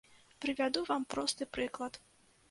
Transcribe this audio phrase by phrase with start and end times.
[0.45, 2.01] Прывяду вам просты прыклад.